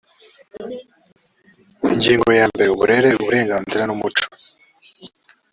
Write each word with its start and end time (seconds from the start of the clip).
ingingo 1.89 2.29
ya 2.39 2.45
mbere 2.51 2.69
uburere 2.71 3.07
uburezi 3.13 3.79
n 3.87 3.91
umuco 3.95 4.25